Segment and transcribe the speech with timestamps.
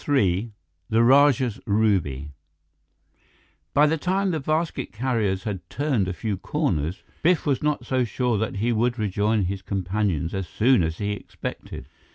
[0.09, 0.51] III
[0.89, 2.31] The Rajah's Ruby
[3.75, 8.03] By the time the basket carriers had turned a few corners, Biff was not so
[8.03, 11.87] sure that he would rejoin his companions as soon as he expected.